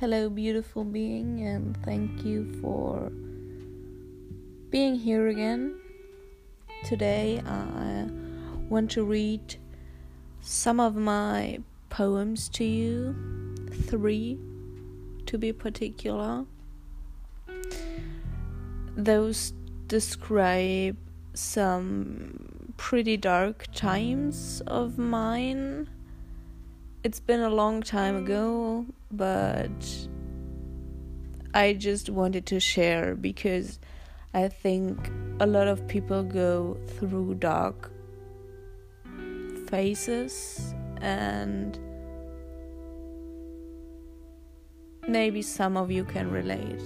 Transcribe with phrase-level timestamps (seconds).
[0.00, 3.12] Hello, beautiful being, and thank you for
[4.70, 5.78] being here again.
[6.86, 8.06] Today, I
[8.70, 9.56] want to read
[10.40, 11.58] some of my
[11.90, 13.14] poems to you,
[13.88, 14.38] three
[15.26, 16.46] to be particular.
[18.96, 19.52] Those
[19.86, 20.96] describe
[21.34, 25.90] some pretty dark times of mine
[27.02, 28.24] it's been a long time mm.
[28.24, 30.08] ago, but
[31.54, 33.78] I just wanted to share because
[34.34, 37.90] I think a lot of people go through dark
[39.68, 41.78] phases and
[45.08, 46.82] maybe some of you can relate.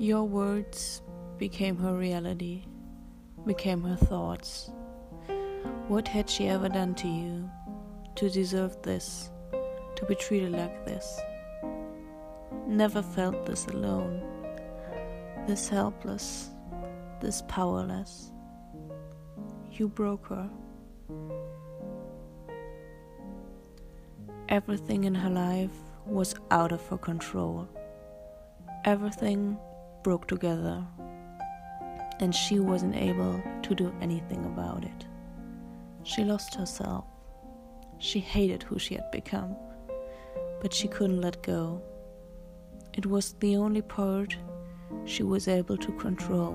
[0.00, 1.02] Your words
[1.36, 2.64] became her reality,
[3.44, 4.70] became her thoughts.
[5.88, 7.50] What had she ever done to you
[8.14, 9.30] to deserve this,
[9.96, 11.20] to be treated like this?
[12.66, 14.22] Never felt this alone,
[15.46, 16.48] this helpless,
[17.20, 18.32] this powerless.
[19.70, 20.48] You broke her.
[24.48, 27.68] Everything in her life was out of her control.
[28.86, 29.58] Everything
[30.02, 30.84] broke together,
[32.20, 35.06] and she wasn't able to do anything about it.
[36.02, 37.04] She lost herself.
[37.98, 39.56] She hated who she had become,
[40.60, 41.82] but she couldn't let go.
[42.94, 44.36] It was the only part
[45.04, 46.52] she was able to control,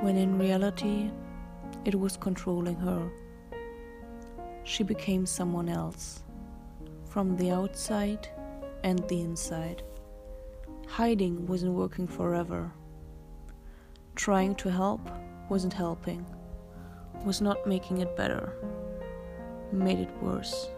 [0.00, 1.10] when in reality,
[1.84, 3.10] it was controlling her.
[4.64, 6.22] She became someone else,
[7.08, 8.28] from the outside
[8.84, 9.82] and the inside.
[10.92, 12.70] Hiding wasn't working forever.
[14.14, 15.00] Trying to help
[15.48, 16.26] wasn't helping,
[17.24, 18.52] was not making it better,
[19.72, 20.68] made it worse.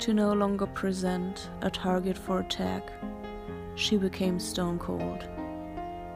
[0.00, 2.92] To no longer present a target for attack,
[3.74, 5.26] she became stone cold.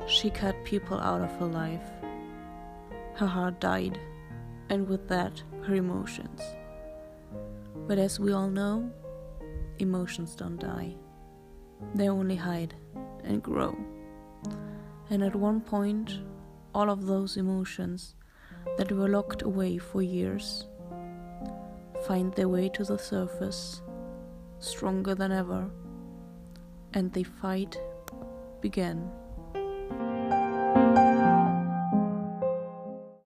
[0.06, 1.88] She cut people out of her life.
[3.15, 3.98] Her heart died,
[4.69, 6.43] and with that, her emotions.
[7.88, 8.93] But as we all know,
[9.82, 10.94] emotions don't die,
[11.94, 12.75] they only hide
[13.25, 13.76] and grow.
[15.10, 16.20] And at one point,
[16.75, 18.15] all of those emotions
[18.78, 20.66] that were locked away for years
[22.06, 23.82] find their way to the surface,
[24.59, 25.71] stronger than ever,
[26.94, 27.78] and they fight
[28.60, 29.10] begin.